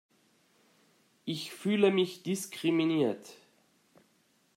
Ich 1.25 1.51
fühle 1.53 1.91
mich 1.91 2.23
diskriminiert! 2.23 3.37